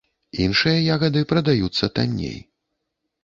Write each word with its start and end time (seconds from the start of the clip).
Іншыя 0.43 0.79
ягады 0.95 1.21
прадаюцца 1.33 1.89
танней. 1.99 2.37